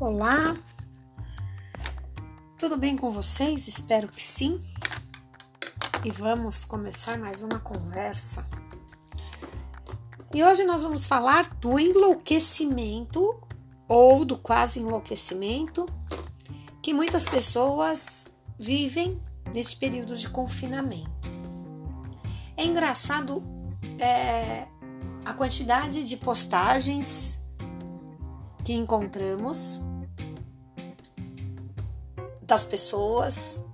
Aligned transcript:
Olá, 0.00 0.56
tudo 2.58 2.76
bem 2.76 2.96
com 2.96 3.12
vocês? 3.12 3.68
Espero 3.68 4.08
que 4.08 4.20
sim. 4.20 4.60
E 6.04 6.10
vamos 6.10 6.64
começar 6.64 7.16
mais 7.16 7.44
uma 7.44 7.60
conversa. 7.60 8.44
E 10.34 10.42
hoje 10.42 10.64
nós 10.64 10.82
vamos 10.82 11.06
falar 11.06 11.46
do 11.60 11.78
enlouquecimento 11.78 13.40
ou 13.86 14.24
do 14.24 14.36
quase 14.36 14.80
enlouquecimento 14.80 15.86
que 16.82 16.92
muitas 16.92 17.24
pessoas 17.24 18.36
vivem 18.58 19.22
neste 19.54 19.76
período 19.76 20.16
de 20.16 20.28
confinamento. 20.28 21.30
É 22.56 22.64
engraçado 22.64 23.44
é, 24.00 24.66
a 25.24 25.32
quantidade 25.34 26.02
de 26.02 26.16
postagens 26.16 27.40
que 28.64 28.72
encontramos 28.72 29.82
das 32.54 32.64
pessoas 32.64 33.68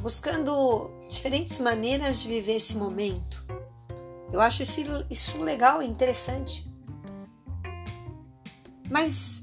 buscando 0.00 0.88
diferentes 1.08 1.58
maneiras 1.58 2.22
de 2.22 2.28
viver 2.28 2.54
esse 2.54 2.76
momento. 2.76 3.44
Eu 4.32 4.40
acho 4.40 4.62
isso, 4.62 4.80
isso 5.10 5.42
legal 5.42 5.82
e 5.82 5.86
interessante. 5.86 6.72
Mas 8.88 9.42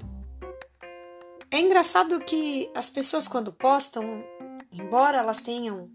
é 1.51 1.59
engraçado 1.59 2.17
que 2.21 2.71
as 2.73 2.89
pessoas, 2.89 3.27
quando 3.27 3.51
postam, 3.51 4.23
embora 4.71 5.17
elas 5.17 5.41
tenham 5.41 5.91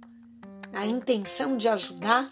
a 0.74 0.84
intenção 0.84 1.56
de 1.56 1.66
ajudar, 1.66 2.30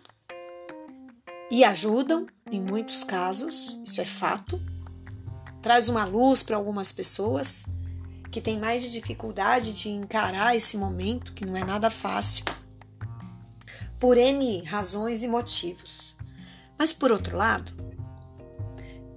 e 1.51 1.65
ajudam 1.65 2.27
em 2.53 2.61
muitos 2.61 3.03
casos, 3.03 3.81
isso 3.83 3.99
é 3.99 4.05
fato, 4.05 4.61
traz 5.63 5.89
uma 5.89 6.05
luz 6.05 6.43
para 6.43 6.57
algumas 6.57 6.93
pessoas 6.93 7.65
que 8.31 8.41
têm 8.41 8.59
mais 8.59 8.83
de 8.83 8.93
dificuldade 8.93 9.75
de 9.75 9.89
encarar 9.89 10.55
esse 10.55 10.77
momento, 10.77 11.33
que 11.33 11.45
não 11.45 11.57
é 11.57 11.65
nada 11.65 11.91
fácil, 11.91 12.45
por 13.99 14.17
N 14.17 14.63
razões 14.63 15.23
e 15.23 15.29
motivos. 15.29 16.17
Mas, 16.79 16.93
por 16.93 17.11
outro 17.11 17.37
lado, 17.37 17.73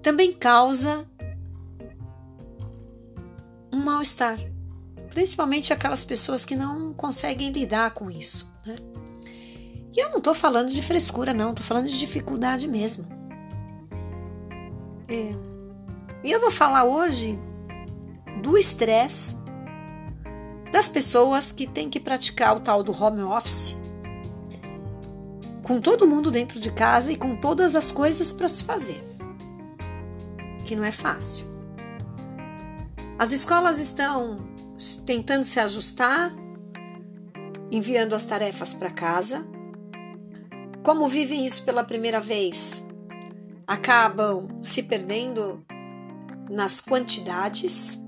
também 0.02 0.34
causa 0.34 1.08
um 3.72 3.78
mal-estar, 3.78 4.38
principalmente 5.10 5.72
aquelas 5.72 6.04
pessoas 6.04 6.44
que 6.44 6.56
não 6.56 6.94
conseguem 6.94 7.52
lidar 7.52 7.92
com 7.92 8.12
isso. 8.12 8.52
Né? 8.66 8.76
E 9.96 10.00
eu 10.00 10.10
não 10.10 10.18
estou 10.18 10.34
falando 10.34 10.70
de 10.70 10.82
frescura, 10.82 11.34
não, 11.34 11.52
estou 11.52 11.66
falando 11.66 11.88
de 11.88 12.00
dificuldade 12.00 12.68
mesmo. 12.68 13.08
É. 15.08 15.34
E 16.24 16.32
eu 16.32 16.40
vou 16.40 16.52
falar 16.52 16.84
hoje 16.84 17.40
do 18.44 18.58
estresse 18.58 19.38
das 20.70 20.90
pessoas 20.90 21.52
que 21.52 21.66
têm 21.66 21.90
que 21.90 22.00
praticar 22.00 22.58
o 22.58 22.60
tal 22.60 22.84
do 22.84 22.92
home 22.92 23.22
office, 23.22 23.78
com 25.64 25.80
todo 25.80 26.06
mundo 26.06 26.30
dentro 26.30 26.60
de 26.60 26.70
casa 26.72 27.12
e 27.12 27.16
com 27.16 27.38
todas 27.38 27.74
as 27.74 27.90
coisas 27.92 28.34
para 28.34 28.50
se 28.50 28.66
fazer, 28.66 29.02
que 30.66 30.76
não 30.76 30.84
é 30.84 30.92
fácil. 30.92 31.48
As 33.18 33.32
escolas 33.32 33.80
estão 33.80 34.38
tentando 35.06 35.46
se 35.46 35.60
ajustar, 35.62 36.34
enviando 37.72 38.14
as 38.14 38.26
tarefas 38.26 38.74
para 38.74 38.92
casa. 38.92 39.48
Como 40.84 41.08
vivem 41.08 41.46
isso 41.46 41.64
pela 41.64 41.84
primeira 41.84 42.20
vez, 42.20 42.86
acabam 43.66 44.50
se 44.62 44.84
perdendo 44.84 45.66
nas 46.50 46.82
quantidades. 46.82 48.03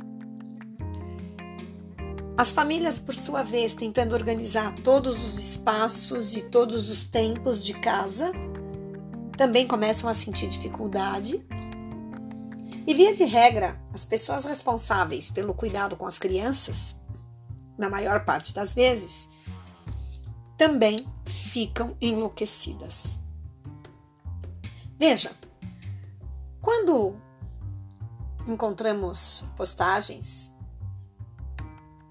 As 2.37 2.51
famílias, 2.51 2.99
por 2.99 3.15
sua 3.15 3.43
vez, 3.43 3.75
tentando 3.75 4.13
organizar 4.13 4.75
todos 4.81 5.23
os 5.23 5.39
espaços 5.39 6.35
e 6.35 6.41
todos 6.41 6.89
os 6.89 7.07
tempos 7.07 7.63
de 7.63 7.73
casa, 7.75 8.33
também 9.37 9.65
começam 9.65 10.09
a 10.09 10.13
sentir 10.13 10.47
dificuldade. 10.49 11.45
E, 12.85 12.93
via 12.93 13.13
de 13.13 13.23
regra, 13.23 13.81
as 13.93 14.03
pessoas 14.03 14.43
responsáveis 14.43 15.29
pelo 15.29 15.53
cuidado 15.53 15.95
com 15.95 16.05
as 16.05 16.19
crianças, 16.19 17.01
na 17.77 17.89
maior 17.89 18.25
parte 18.25 18.53
das 18.53 18.73
vezes, 18.73 19.29
também 20.57 20.97
ficam 21.25 21.95
enlouquecidas. 22.01 23.21
Veja, 24.99 25.31
quando 26.61 27.15
encontramos 28.45 29.45
postagens 29.55 30.54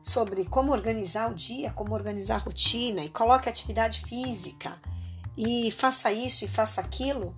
sobre 0.05 0.45
como 0.45 0.71
organizar 0.71 1.31
o 1.31 1.35
dia, 1.35 1.73
como 1.73 1.95
organizar 1.95 2.35
a 2.35 2.39
rotina 2.39 3.03
e 3.03 3.09
coloque 3.09 3.49
atividade 3.49 4.03
física 4.03 4.79
e 5.35 5.71
faça 5.71 6.13
isso 6.13 6.45
e 6.45 6.49
faça 6.49 6.83
aquilo. 6.83 7.35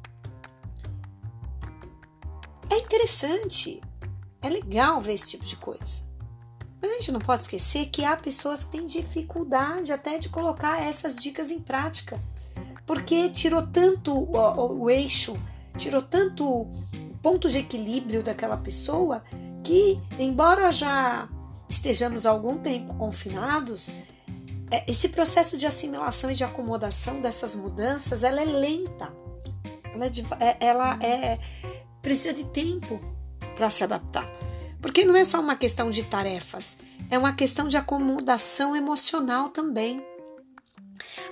É 2.68 2.76
interessante, 2.76 3.80
é 4.42 4.48
legal 4.48 5.00
ver 5.00 5.12
esse 5.12 5.28
tipo 5.28 5.44
de 5.44 5.56
coisa. 5.56 6.02
Mas 6.82 6.90
a 6.90 6.94
gente 6.94 7.12
não 7.12 7.20
pode 7.20 7.42
esquecer 7.42 7.86
que 7.86 8.04
há 8.04 8.16
pessoas 8.16 8.64
que 8.64 8.72
têm 8.72 8.84
dificuldade 8.84 9.92
até 9.92 10.18
de 10.18 10.28
colocar 10.28 10.82
essas 10.82 11.14
dicas 11.14 11.52
em 11.52 11.60
prática, 11.60 12.20
porque 12.84 13.30
tirou 13.30 13.64
tanto 13.64 14.12
o, 14.12 14.36
o, 14.36 14.82
o 14.82 14.90
eixo, 14.90 15.40
tirou 15.78 16.02
tanto 16.02 16.68
ponto 17.22 17.48
de 17.48 17.58
equilíbrio 17.58 18.24
daquela 18.24 18.56
pessoa 18.56 19.22
que, 19.62 20.00
embora 20.18 20.72
já 20.72 21.28
estejamos 21.68 22.26
algum 22.26 22.58
tempo 22.58 22.94
confinados, 22.94 23.90
é, 24.70 24.84
esse 24.88 25.08
processo 25.08 25.56
de 25.56 25.66
assimilação 25.66 26.30
e 26.30 26.34
de 26.34 26.44
acomodação 26.44 27.20
dessas 27.20 27.54
mudanças 27.54 28.22
ela 28.22 28.40
é 28.40 28.44
lenta. 28.44 29.14
Ela, 29.94 30.06
é, 30.06 30.46
é, 30.46 30.56
ela 30.60 30.98
é, 31.02 31.38
precisa 32.02 32.32
de 32.32 32.44
tempo 32.44 33.00
para 33.54 33.70
se 33.70 33.84
adaptar. 33.84 34.30
Porque 34.80 35.04
não 35.04 35.16
é 35.16 35.24
só 35.24 35.40
uma 35.40 35.56
questão 35.56 35.88
de 35.90 36.04
tarefas, 36.04 36.76
é 37.10 37.18
uma 37.18 37.32
questão 37.32 37.66
de 37.66 37.76
acomodação 37.76 38.76
emocional 38.76 39.48
também. 39.48 40.04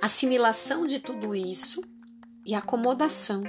Assimilação 0.00 0.86
de 0.86 0.98
tudo 0.98 1.34
isso 1.34 1.82
e 2.46 2.54
acomodação. 2.54 3.42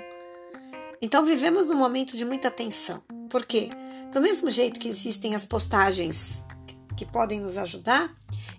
Então 1.02 1.26
vivemos 1.26 1.68
num 1.68 1.78
momento 1.78 2.16
de 2.16 2.26
muita 2.26 2.50
tensão. 2.50 3.02
Por 3.30 3.46
quê? 3.46 3.70
Do 4.12 4.22
mesmo 4.22 4.50
jeito 4.50 4.80
que 4.80 4.88
existem 4.88 5.36
as 5.36 5.46
postagens 5.46 6.46
que 6.96 7.06
podem 7.06 7.40
nos 7.40 7.58
ajudar, 7.58 8.16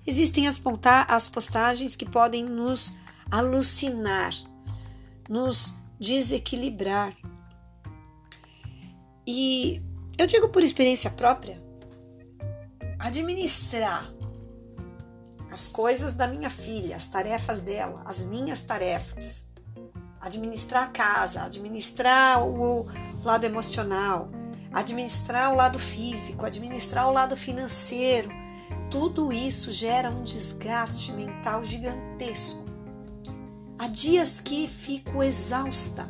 existem 0.06 0.46
as, 0.46 0.60
as 1.08 1.28
postagens 1.28 1.96
que 1.96 2.06
podem 2.06 2.44
nos 2.44 2.96
alucinar, 3.30 4.32
nos 5.28 5.74
desequilibrar. 5.98 7.16
E 9.26 9.82
eu 10.18 10.26
digo 10.26 10.48
por 10.48 10.62
experiência 10.62 11.10
própria, 11.10 11.62
administrar 12.98 14.12
as 15.50 15.68
coisas 15.68 16.14
da 16.14 16.26
minha 16.26 16.50
filha, 16.50 16.96
as 16.96 17.08
tarefas 17.08 17.60
dela, 17.60 18.02
as 18.04 18.24
minhas 18.24 18.62
tarefas, 18.62 19.48
administrar 20.20 20.84
a 20.84 20.88
casa, 20.88 21.42
administrar 21.42 22.46
o 22.46 22.86
lado 23.24 23.44
emocional, 23.44 24.28
administrar 24.76 25.54
o 25.54 25.56
lado 25.56 25.78
físico, 25.78 26.44
administrar 26.44 27.08
o 27.08 27.12
lado 27.12 27.34
financeiro. 27.34 28.28
Tudo 28.90 29.32
isso 29.32 29.72
gera 29.72 30.10
um 30.10 30.22
desgaste 30.22 31.12
mental 31.12 31.64
gigantesco. 31.64 32.66
Há 33.78 33.88
dias 33.88 34.38
que 34.38 34.68
fico 34.68 35.22
exausta. 35.22 36.06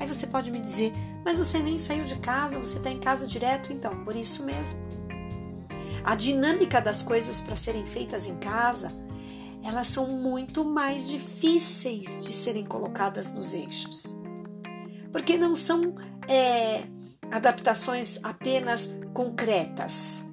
Aí 0.00 0.06
você 0.06 0.26
pode 0.26 0.50
me 0.50 0.58
dizer, 0.58 0.92
mas 1.24 1.38
você 1.38 1.60
nem 1.60 1.78
saiu 1.78 2.02
de 2.02 2.16
casa, 2.16 2.58
você 2.58 2.78
está 2.78 2.90
em 2.90 2.98
casa 2.98 3.24
direto, 3.24 3.72
então, 3.72 4.02
por 4.02 4.16
isso 4.16 4.44
mesmo. 4.44 4.84
A 6.04 6.16
dinâmica 6.16 6.80
das 6.80 7.04
coisas 7.04 7.40
para 7.40 7.54
serem 7.54 7.86
feitas 7.86 8.26
em 8.26 8.36
casa 8.38 8.92
elas 9.64 9.88
são 9.88 10.06
muito 10.06 10.64
mais 10.64 11.08
difíceis 11.08 12.24
de 12.24 12.32
serem 12.32 12.64
colocadas 12.64 13.32
nos 13.32 13.52
eixos. 13.52 14.16
Porque 15.10 15.36
não 15.36 15.56
são 15.56 15.96
é, 16.28 16.84
adaptações 17.30 18.18
apenas 18.22 18.90
concretas 19.12 20.24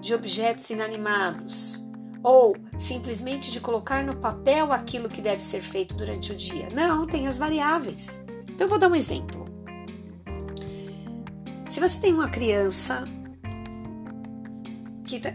de 0.00 0.14
objetos 0.14 0.68
inanimados 0.70 1.84
ou 2.22 2.56
simplesmente 2.78 3.50
de 3.50 3.60
colocar 3.60 4.04
no 4.04 4.16
papel 4.16 4.72
aquilo 4.72 5.08
que 5.08 5.20
deve 5.20 5.42
ser 5.42 5.60
feito 5.60 5.94
durante 5.94 6.32
o 6.32 6.36
dia. 6.36 6.68
Não, 6.70 7.06
tem 7.06 7.26
as 7.26 7.38
variáveis. 7.38 8.24
Então 8.42 8.66
eu 8.66 8.68
vou 8.68 8.78
dar 8.78 8.88
um 8.88 8.94
exemplo. 8.94 9.46
Se 11.68 11.80
você 11.80 11.98
tem 11.98 12.12
uma 12.12 12.28
criança 12.28 13.04
que, 15.04 15.18
tá, 15.18 15.32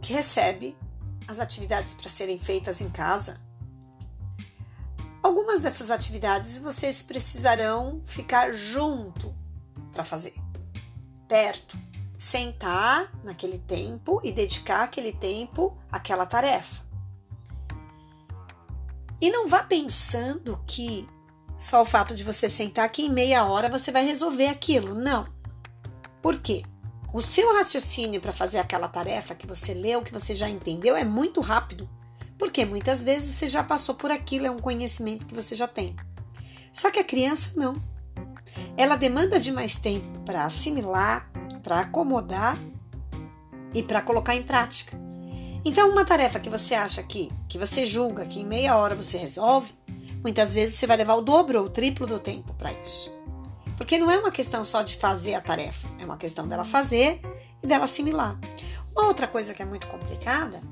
que 0.00 0.12
recebe 0.12 0.76
as 1.28 1.38
atividades 1.38 1.92
para 1.92 2.08
serem 2.08 2.38
feitas 2.38 2.80
em 2.80 2.88
casa. 2.88 3.38
Algumas 5.22 5.60
dessas 5.60 5.90
atividades 5.90 6.58
vocês 6.58 7.02
precisarão 7.02 8.00
ficar 8.06 8.52
junto 8.52 9.34
para 9.92 10.02
fazer, 10.02 10.32
perto, 11.28 11.78
sentar 12.18 13.12
naquele 13.22 13.58
tempo 13.58 14.20
e 14.24 14.32
dedicar 14.32 14.84
aquele 14.84 15.12
tempo 15.12 15.76
àquela 15.92 16.26
tarefa. 16.26 16.82
E 19.20 19.30
não 19.30 19.46
vá 19.46 19.62
pensando 19.62 20.58
que 20.66 21.08
só 21.58 21.82
o 21.82 21.84
fato 21.84 22.14
de 22.14 22.24
você 22.24 22.48
sentar 22.48 22.84
aqui 22.84 23.02
em 23.02 23.10
meia 23.10 23.44
hora 23.44 23.68
você 23.68 23.90
vai 23.90 24.04
resolver 24.04 24.46
aquilo. 24.46 24.94
Não. 24.94 25.28
Por 26.22 26.38
quê? 26.38 26.64
O 27.12 27.20
seu 27.20 27.54
raciocínio 27.54 28.20
para 28.20 28.32
fazer 28.32 28.58
aquela 28.58 28.86
tarefa 28.86 29.34
que 29.34 29.46
você 29.46 29.74
leu, 29.74 30.02
que 30.02 30.12
você 30.12 30.34
já 30.34 30.48
entendeu, 30.48 30.96
é 30.96 31.04
muito 31.04 31.40
rápido. 31.40 31.88
Porque 32.38 32.64
muitas 32.64 33.02
vezes 33.02 33.34
você 33.34 33.48
já 33.48 33.64
passou 33.64 33.94
por 33.94 34.10
aquilo, 34.10 34.46
é 34.46 34.50
um 34.50 34.60
conhecimento 34.60 35.26
que 35.26 35.34
você 35.34 35.54
já 35.54 35.66
tem. 35.66 35.96
Só 36.72 36.90
que 36.90 37.00
a 37.00 37.04
criança 37.04 37.52
não. 37.56 37.74
Ela 38.78 38.94
demanda 38.94 39.40
de 39.40 39.50
mais 39.50 39.74
tempo 39.74 40.20
para 40.20 40.44
assimilar, 40.44 41.28
para 41.64 41.80
acomodar 41.80 42.56
e 43.74 43.82
para 43.82 44.00
colocar 44.00 44.36
em 44.36 44.42
prática. 44.44 44.96
Então, 45.64 45.90
uma 45.90 46.04
tarefa 46.04 46.38
que 46.38 46.48
você 46.48 46.76
acha 46.76 47.02
que, 47.02 47.28
que 47.48 47.58
você 47.58 47.84
julga 47.84 48.24
que 48.24 48.38
em 48.38 48.46
meia 48.46 48.76
hora 48.76 48.94
você 48.94 49.18
resolve, 49.18 49.74
muitas 50.22 50.54
vezes 50.54 50.76
você 50.76 50.86
vai 50.86 50.96
levar 50.96 51.16
o 51.16 51.22
dobro 51.22 51.58
ou 51.58 51.66
o 51.66 51.68
triplo 51.68 52.06
do 52.06 52.20
tempo 52.20 52.54
para 52.54 52.72
isso. 52.72 53.12
Porque 53.76 53.98
não 53.98 54.12
é 54.12 54.16
uma 54.16 54.30
questão 54.30 54.64
só 54.64 54.80
de 54.82 54.96
fazer 54.96 55.34
a 55.34 55.40
tarefa, 55.40 55.88
é 55.98 56.04
uma 56.04 56.16
questão 56.16 56.46
dela 56.46 56.64
fazer 56.64 57.20
e 57.60 57.66
dela 57.66 57.82
assimilar. 57.82 58.38
Uma 58.92 59.08
outra 59.08 59.26
coisa 59.26 59.52
que 59.54 59.62
é 59.62 59.66
muito 59.66 59.88
complicada 59.88 60.62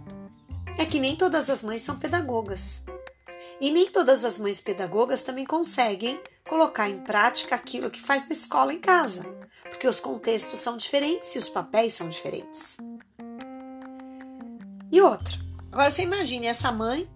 é 0.78 0.84
que 0.84 1.00
nem 1.00 1.16
todas 1.16 1.50
as 1.50 1.64
mães 1.64 1.82
são 1.82 1.96
pedagogas. 1.96 2.86
E 3.60 3.70
nem 3.70 3.90
todas 3.90 4.24
as 4.24 4.38
mães 4.38 4.60
pedagogas 4.60 5.22
também 5.22 5.44
conseguem 5.44 6.20
colocar 6.48 6.88
em 6.88 6.98
prática 6.98 7.54
aquilo 7.54 7.90
que 7.90 8.00
faz 8.00 8.26
na 8.28 8.32
escola 8.32 8.72
em 8.72 8.78
casa, 8.78 9.24
porque 9.62 9.88
os 9.88 9.98
contextos 9.98 10.58
são 10.58 10.76
diferentes 10.76 11.34
e 11.34 11.38
os 11.38 11.48
papéis 11.48 11.94
são 11.94 12.08
diferentes. 12.08 12.76
E 14.92 15.00
outra, 15.00 15.34
agora 15.72 15.90
você 15.90 16.02
imagine 16.02 16.46
essa 16.46 16.70
mãe 16.70 17.08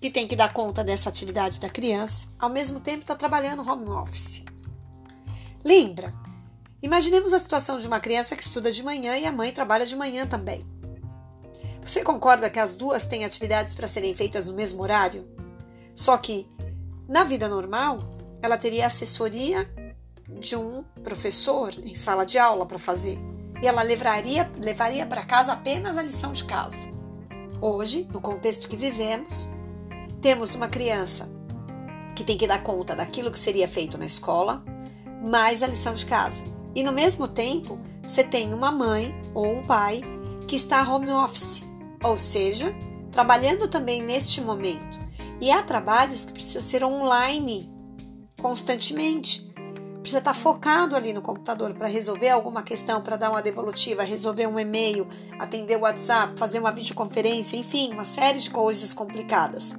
que 0.00 0.10
tem 0.10 0.28
que 0.28 0.36
dar 0.36 0.52
conta 0.52 0.84
dessa 0.84 1.08
atividade 1.08 1.58
da 1.58 1.68
criança, 1.68 2.28
ao 2.38 2.48
mesmo 2.48 2.78
tempo 2.80 3.00
está 3.00 3.16
trabalhando 3.16 3.68
home 3.68 3.88
office. 3.88 4.44
Lembra? 5.64 6.14
Imaginemos 6.80 7.32
a 7.32 7.38
situação 7.38 7.80
de 7.80 7.88
uma 7.88 7.98
criança 7.98 8.36
que 8.36 8.42
estuda 8.42 8.70
de 8.70 8.84
manhã 8.84 9.16
e 9.16 9.26
a 9.26 9.32
mãe 9.32 9.50
trabalha 9.50 9.84
de 9.84 9.96
manhã 9.96 10.26
também. 10.26 10.64
Você 11.82 12.04
concorda 12.04 12.48
que 12.48 12.60
as 12.60 12.74
duas 12.74 13.04
têm 13.04 13.24
atividades 13.24 13.74
para 13.74 13.88
serem 13.88 14.14
feitas 14.14 14.46
no 14.46 14.54
mesmo 14.54 14.82
horário? 14.82 15.26
Só 15.98 16.16
que, 16.16 16.48
na 17.08 17.24
vida 17.24 17.48
normal, 17.48 17.98
ela 18.40 18.56
teria 18.56 18.86
assessoria 18.86 19.68
de 20.38 20.54
um 20.54 20.84
professor 21.02 21.74
em 21.82 21.96
sala 21.96 22.24
de 22.24 22.38
aula 22.38 22.64
para 22.64 22.78
fazer 22.78 23.18
e 23.60 23.66
ela 23.66 23.82
levaria, 23.82 24.48
levaria 24.60 25.04
para 25.04 25.24
casa 25.24 25.52
apenas 25.52 25.98
a 25.98 26.02
lição 26.02 26.30
de 26.30 26.44
casa. 26.44 26.88
Hoje, 27.60 28.08
no 28.12 28.20
contexto 28.20 28.68
que 28.68 28.76
vivemos, 28.76 29.48
temos 30.22 30.54
uma 30.54 30.68
criança 30.68 31.28
que 32.14 32.22
tem 32.22 32.38
que 32.38 32.46
dar 32.46 32.62
conta 32.62 32.94
daquilo 32.94 33.32
que 33.32 33.38
seria 33.38 33.66
feito 33.66 33.98
na 33.98 34.06
escola, 34.06 34.62
mais 35.20 35.64
a 35.64 35.66
lição 35.66 35.94
de 35.94 36.06
casa. 36.06 36.44
E 36.76 36.84
no 36.84 36.92
mesmo 36.92 37.26
tempo, 37.26 37.76
você 38.04 38.22
tem 38.22 38.54
uma 38.54 38.70
mãe 38.70 39.12
ou 39.34 39.52
um 39.52 39.66
pai 39.66 40.00
que 40.46 40.54
está 40.54 40.80
home 40.88 41.10
office 41.10 41.64
ou 42.04 42.16
seja, 42.16 42.72
trabalhando 43.10 43.66
também 43.66 44.00
neste 44.00 44.40
momento. 44.40 45.07
E 45.40 45.50
há 45.50 45.62
trabalhos 45.62 46.24
que 46.24 46.32
precisam 46.32 46.62
ser 46.62 46.84
online 46.84 47.70
constantemente. 48.40 49.46
Precisa 50.00 50.18
estar 50.18 50.34
focado 50.34 50.96
ali 50.96 51.12
no 51.12 51.20
computador 51.20 51.74
para 51.74 51.86
resolver 51.86 52.30
alguma 52.30 52.62
questão, 52.62 53.02
para 53.02 53.16
dar 53.16 53.30
uma 53.30 53.42
devolutiva, 53.42 54.02
resolver 54.02 54.46
um 54.46 54.58
e-mail, 54.58 55.06
atender 55.38 55.76
o 55.76 55.80
WhatsApp, 55.80 56.38
fazer 56.38 56.58
uma 56.58 56.72
videoconferência, 56.72 57.56
enfim, 57.56 57.92
uma 57.92 58.04
série 58.04 58.38
de 58.38 58.48
coisas 58.48 58.94
complicadas. 58.94 59.76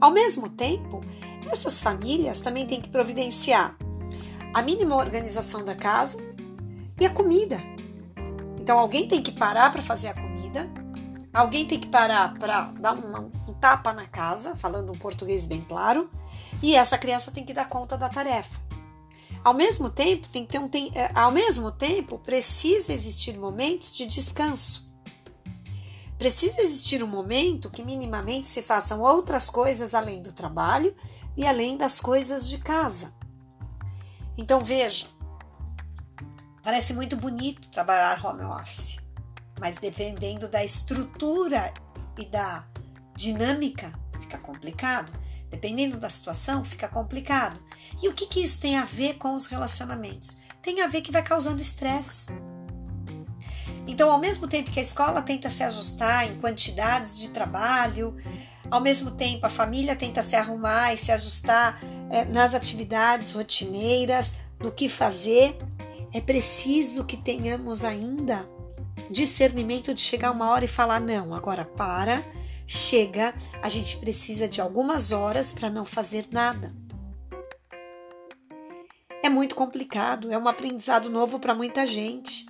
Ao 0.00 0.10
mesmo 0.10 0.48
tempo, 0.48 1.00
essas 1.50 1.80
famílias 1.80 2.40
também 2.40 2.66
têm 2.66 2.80
que 2.80 2.88
providenciar 2.88 3.76
a 4.52 4.60
mínima 4.60 4.96
organização 4.96 5.64
da 5.64 5.74
casa 5.74 6.18
e 7.00 7.06
a 7.06 7.10
comida. 7.10 7.62
Então, 8.58 8.78
alguém 8.78 9.06
tem 9.06 9.22
que 9.22 9.32
parar 9.32 9.70
para 9.70 9.82
fazer 9.82 10.08
a 10.08 10.14
comida, 10.14 10.68
Alguém 11.32 11.66
tem 11.66 11.80
que 11.80 11.88
parar 11.88 12.34
para 12.34 12.72
dar 12.72 12.94
um, 12.94 13.30
um 13.48 13.54
tapa 13.54 13.92
na 13.92 14.06
casa, 14.06 14.54
falando 14.54 14.92
um 14.92 14.98
português 14.98 15.46
bem 15.46 15.62
claro, 15.62 16.10
e 16.62 16.74
essa 16.74 16.98
criança 16.98 17.30
tem 17.30 17.44
que 17.44 17.54
dar 17.54 17.68
conta 17.68 17.96
da 17.96 18.08
tarefa. 18.08 18.60
Ao 19.42 19.54
mesmo 19.54 19.88
tempo, 19.88 20.28
tem 20.28 20.44
que 20.44 20.52
ter 20.52 20.58
um, 20.58 20.68
tem, 20.68 20.92
é, 20.94 21.10
ao 21.18 21.32
mesmo 21.32 21.72
tempo, 21.72 22.18
precisa 22.18 22.92
existir 22.92 23.36
momentos 23.36 23.96
de 23.96 24.06
descanso. 24.06 24.86
Precisa 26.18 26.60
existir 26.60 27.02
um 27.02 27.08
momento 27.08 27.68
que 27.68 27.82
minimamente 27.82 28.46
se 28.46 28.62
façam 28.62 29.00
outras 29.00 29.50
coisas 29.50 29.94
além 29.94 30.22
do 30.22 30.32
trabalho 30.32 30.94
e 31.36 31.44
além 31.46 31.76
das 31.76 32.00
coisas 32.00 32.48
de 32.48 32.58
casa. 32.58 33.12
Então 34.38 34.62
veja, 34.62 35.06
parece 36.62 36.94
muito 36.94 37.16
bonito 37.16 37.68
trabalhar 37.70 38.24
home 38.24 38.44
office, 38.44 38.98
mas 39.62 39.76
dependendo 39.76 40.48
da 40.48 40.64
estrutura 40.64 41.72
e 42.18 42.26
da 42.26 42.66
dinâmica, 43.14 43.96
fica 44.20 44.36
complicado. 44.36 45.12
Dependendo 45.48 45.96
da 45.98 46.10
situação, 46.10 46.64
fica 46.64 46.88
complicado. 46.88 47.60
E 48.02 48.08
o 48.08 48.12
que, 48.12 48.26
que 48.26 48.42
isso 48.42 48.60
tem 48.60 48.76
a 48.76 48.84
ver 48.84 49.18
com 49.18 49.36
os 49.36 49.46
relacionamentos? 49.46 50.38
Tem 50.60 50.80
a 50.80 50.88
ver 50.88 51.00
que 51.00 51.12
vai 51.12 51.22
causando 51.22 51.62
estresse. 51.62 52.32
Então, 53.86 54.10
ao 54.10 54.18
mesmo 54.18 54.48
tempo 54.48 54.68
que 54.68 54.80
a 54.80 54.82
escola 54.82 55.22
tenta 55.22 55.48
se 55.48 55.62
ajustar 55.62 56.26
em 56.26 56.40
quantidades 56.40 57.16
de 57.20 57.28
trabalho, 57.28 58.16
ao 58.68 58.80
mesmo 58.80 59.12
tempo 59.12 59.46
a 59.46 59.50
família 59.50 59.94
tenta 59.94 60.24
se 60.24 60.34
arrumar 60.34 60.92
e 60.92 60.96
se 60.96 61.12
ajustar 61.12 61.78
é, 62.10 62.24
nas 62.24 62.52
atividades 62.52 63.30
rotineiras, 63.30 64.34
do 64.58 64.72
que 64.72 64.88
fazer, 64.88 65.56
é 66.12 66.20
preciso 66.20 67.04
que 67.04 67.16
tenhamos 67.16 67.84
ainda 67.84 68.44
discernimento 69.12 69.94
de 69.94 70.00
chegar 70.00 70.32
uma 70.32 70.50
hora 70.50 70.64
e 70.64 70.68
falar: 70.68 71.00
não, 71.00 71.34
agora 71.34 71.64
para, 71.64 72.24
chega, 72.66 73.34
a 73.62 73.68
gente 73.68 73.98
precisa 73.98 74.48
de 74.48 74.60
algumas 74.60 75.12
horas 75.12 75.52
para 75.52 75.70
não 75.70 75.84
fazer 75.84 76.26
nada. 76.30 76.74
É 79.22 79.28
muito 79.28 79.54
complicado, 79.54 80.32
é 80.32 80.38
um 80.38 80.48
aprendizado 80.48 81.08
novo 81.08 81.38
para 81.38 81.54
muita 81.54 81.86
gente. 81.86 82.46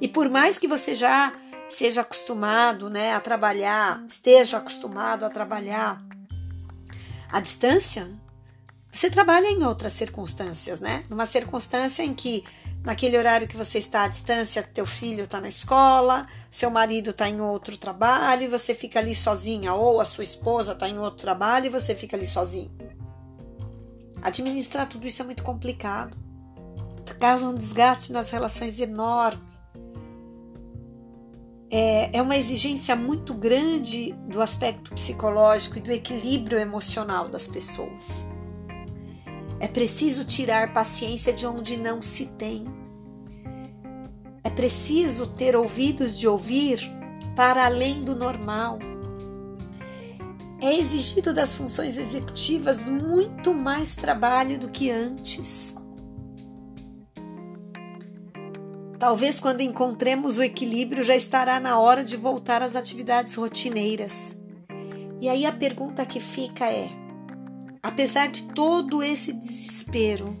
E 0.00 0.06
por 0.06 0.28
mais 0.28 0.58
que 0.58 0.68
você 0.68 0.94
já 0.94 1.32
seja 1.68 2.02
acostumado 2.02 2.90
né, 2.90 3.14
a 3.14 3.20
trabalhar, 3.20 4.04
esteja 4.06 4.58
acostumado 4.58 5.24
a 5.24 5.30
trabalhar 5.30 6.02
à 7.30 7.40
distância, 7.40 8.08
você 8.90 9.10
trabalha 9.10 9.46
em 9.46 9.64
outras 9.64 9.92
circunstâncias, 9.92 10.80
né? 10.80 11.04
Numa 11.08 11.26
circunstância 11.26 12.02
em 12.02 12.14
que 12.14 12.44
naquele 12.82 13.18
horário 13.18 13.48
que 13.48 13.56
você 13.56 13.78
está 13.78 14.04
à 14.04 14.08
distância, 14.08 14.62
teu 14.62 14.86
filho 14.86 15.24
está 15.24 15.40
na 15.40 15.48
escola, 15.48 16.26
seu 16.50 16.70
marido 16.70 17.10
está 17.10 17.28
em 17.28 17.40
outro 17.40 17.76
trabalho 17.76 18.44
e 18.44 18.48
você 18.48 18.74
fica 18.74 18.98
ali 18.98 19.14
sozinha, 19.14 19.74
ou 19.74 20.00
a 20.00 20.04
sua 20.04 20.24
esposa 20.24 20.72
está 20.72 20.88
em 20.88 20.98
outro 20.98 21.20
trabalho 21.20 21.66
e 21.66 21.70
você 21.70 21.94
fica 21.94 22.16
ali 22.16 22.26
sozinho. 22.26 22.70
Administrar 24.22 24.88
tudo 24.88 25.06
isso 25.06 25.22
é 25.22 25.24
muito 25.24 25.42
complicado, 25.42 26.16
causa 27.18 27.48
um 27.48 27.54
desgaste 27.54 28.12
nas 28.12 28.30
relações 28.30 28.80
enorme. 28.80 29.42
É, 31.70 32.16
é 32.16 32.22
uma 32.22 32.36
exigência 32.36 32.96
muito 32.96 33.34
grande 33.34 34.12
do 34.26 34.40
aspecto 34.40 34.94
psicológico 34.94 35.78
e 35.78 35.80
do 35.82 35.92
equilíbrio 35.92 36.58
emocional 36.58 37.28
das 37.28 37.46
pessoas. 37.46 38.26
É 39.60 39.66
preciso 39.66 40.24
tirar 40.24 40.72
paciência 40.72 41.32
de 41.32 41.46
onde 41.46 41.76
não 41.76 42.00
se 42.00 42.26
tem. 42.26 42.64
É 44.44 44.50
preciso 44.50 45.26
ter 45.26 45.56
ouvidos 45.56 46.18
de 46.18 46.28
ouvir 46.28 46.80
para 47.34 47.64
além 47.66 48.02
do 48.04 48.14
normal. 48.14 48.78
É 50.60 50.76
exigido 50.76 51.32
das 51.32 51.54
funções 51.54 51.98
executivas 51.98 52.88
muito 52.88 53.54
mais 53.54 53.94
trabalho 53.94 54.58
do 54.58 54.68
que 54.68 54.90
antes. 54.90 55.76
Talvez 58.98 59.38
quando 59.38 59.60
encontremos 59.60 60.38
o 60.38 60.42
equilíbrio 60.42 61.04
já 61.04 61.14
estará 61.14 61.60
na 61.60 61.78
hora 61.78 62.02
de 62.02 62.16
voltar 62.16 62.62
às 62.62 62.74
atividades 62.74 63.36
rotineiras. 63.36 64.40
E 65.20 65.28
aí 65.28 65.46
a 65.46 65.52
pergunta 65.52 66.04
que 66.04 66.18
fica 66.18 66.66
é: 66.66 66.90
apesar 67.88 68.30
de 68.30 68.42
todo 68.42 69.02
esse 69.02 69.32
desespero, 69.32 70.38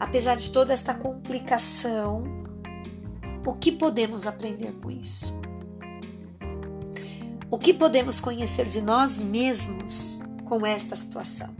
apesar 0.00 0.36
de 0.36 0.50
toda 0.50 0.72
esta 0.72 0.94
complicação, 0.94 2.24
o 3.44 3.52
que 3.52 3.70
podemos 3.70 4.26
aprender 4.26 4.72
com 4.80 4.90
isso? 4.90 5.38
O 7.50 7.58
que 7.58 7.74
podemos 7.74 8.20
conhecer 8.20 8.64
de 8.64 8.80
nós 8.80 9.20
mesmos 9.20 10.22
com 10.46 10.64
esta 10.64 10.96
situação? 10.96 11.54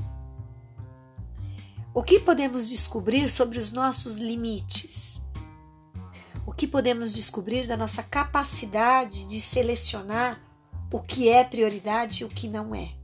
O 1.92 2.02
que 2.02 2.18
podemos 2.20 2.66
descobrir 2.66 3.28
sobre 3.28 3.58
os 3.58 3.70
nossos 3.70 4.16
limites? 4.16 5.20
O 6.47 6.52
que 6.54 6.66
podemos 6.66 7.12
descobrir 7.12 7.66
da 7.66 7.76
nossa 7.76 8.02
capacidade 8.02 9.26
de 9.26 9.38
selecionar 9.42 10.40
o 10.90 11.00
que 11.00 11.28
é 11.28 11.44
prioridade 11.44 12.23
e 12.23 12.25
o 12.25 12.30
que 12.30 12.49
não 12.49 12.75
é. 12.75 12.98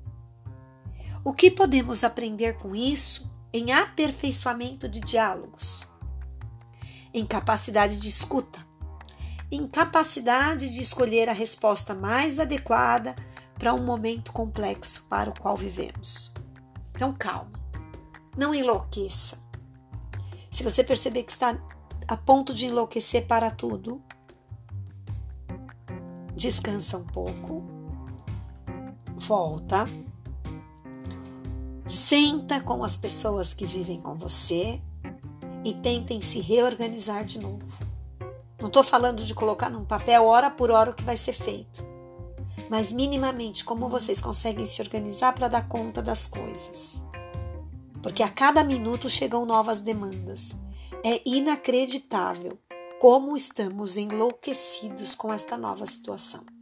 O 1.24 1.32
que 1.32 1.50
podemos 1.50 2.04
aprender 2.04 2.58
com 2.58 2.76
isso 2.76 3.32
em 3.50 3.72
aperfeiçoamento 3.72 4.86
de 4.86 5.00
diálogos, 5.00 5.88
em 7.14 7.24
capacidade 7.24 7.98
de 7.98 8.10
escuta, 8.10 8.64
em 9.50 9.66
capacidade 9.66 10.68
de 10.68 10.82
escolher 10.82 11.30
a 11.30 11.32
resposta 11.32 11.94
mais 11.94 12.38
adequada 12.38 13.16
para 13.58 13.72
um 13.72 13.82
momento 13.82 14.32
complexo 14.32 15.06
para 15.08 15.30
o 15.30 15.40
qual 15.40 15.56
vivemos. 15.56 16.34
Então, 16.90 17.14
calma, 17.14 17.58
não 18.36 18.54
enlouqueça. 18.54 19.38
Se 20.50 20.62
você 20.62 20.84
perceber 20.84 21.22
que 21.22 21.32
está 21.32 21.58
a 22.06 22.16
ponto 22.18 22.52
de 22.52 22.66
enlouquecer 22.66 23.26
para 23.26 23.50
tudo, 23.50 24.02
descansa 26.34 26.98
um 26.98 27.06
pouco, 27.06 27.64
volta, 29.16 29.88
senta 31.94 32.60
com 32.60 32.82
as 32.82 32.96
pessoas 32.96 33.54
que 33.54 33.64
vivem 33.64 34.00
com 34.00 34.16
você 34.16 34.80
e 35.64 35.72
tentem 35.72 36.20
se 36.20 36.40
reorganizar 36.40 37.24
de 37.24 37.38
novo. 37.38 37.78
Não 38.60 38.66
estou 38.66 38.82
falando 38.82 39.24
de 39.24 39.34
colocar 39.34 39.70
num 39.70 39.84
papel 39.84 40.24
hora 40.24 40.50
por 40.50 40.70
hora 40.70 40.90
o 40.90 40.94
que 40.94 41.04
vai 41.04 41.16
ser 41.16 41.32
feito, 41.32 41.86
mas 42.68 42.92
minimamente 42.92 43.64
como 43.64 43.88
vocês 43.88 44.20
conseguem 44.20 44.66
se 44.66 44.82
organizar 44.82 45.34
para 45.34 45.48
dar 45.48 45.68
conta 45.68 46.02
das 46.02 46.26
coisas. 46.26 47.02
Porque 48.02 48.22
a 48.22 48.28
cada 48.28 48.64
minuto 48.64 49.08
chegam 49.08 49.46
novas 49.46 49.80
demandas 49.80 50.56
é 51.04 51.20
inacreditável 51.24 52.58
como 52.98 53.36
estamos 53.36 53.96
enlouquecidos 53.96 55.14
com 55.14 55.32
esta 55.32 55.56
nova 55.56 55.86
situação. 55.86 56.53